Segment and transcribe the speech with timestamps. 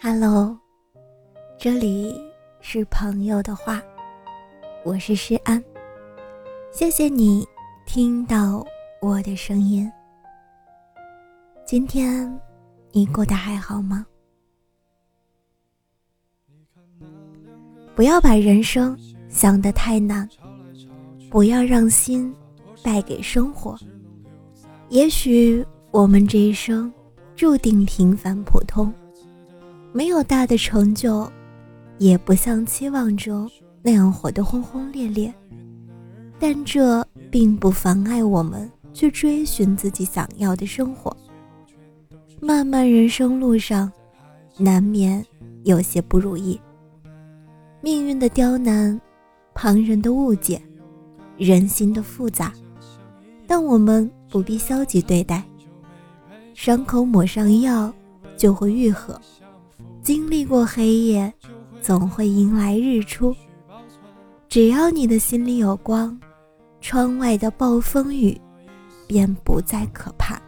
[0.00, 0.56] Hello，
[1.58, 2.14] 这里
[2.60, 3.82] 是朋友的话，
[4.84, 5.62] 我是诗安，
[6.70, 7.44] 谢谢你
[7.84, 8.64] 听到
[9.02, 9.90] 我的声音。
[11.66, 12.32] 今天
[12.92, 14.06] 你过得还好吗？
[17.96, 18.96] 不要把人生
[19.28, 20.28] 想得太难，
[21.28, 22.32] 不要让心
[22.84, 23.76] 败给生活。
[24.90, 26.90] 也许我们这一生
[27.34, 28.94] 注定平凡普通。
[29.92, 31.30] 没有大的成就，
[31.98, 33.50] 也不像期望中
[33.82, 35.32] 那样活得轰轰烈烈，
[36.38, 41.14] 但这并不妨碍我们去追寻自己想要的生活。
[42.40, 43.90] 漫漫人生路上，
[44.56, 45.24] 难免
[45.64, 46.60] 有些不如意，
[47.80, 49.00] 命运的刁难，
[49.54, 50.62] 旁人的误解，
[51.36, 52.52] 人心的复杂，
[53.46, 55.42] 但我们不必消极对待，
[56.54, 57.92] 伤口抹上药，
[58.36, 59.20] 就会愈合。
[60.08, 61.30] 经历过黑夜，
[61.82, 63.36] 总会迎来日出。
[64.48, 66.18] 只要你的心里有光，
[66.80, 68.40] 窗外的暴风雨
[69.06, 70.40] 便不再可怕。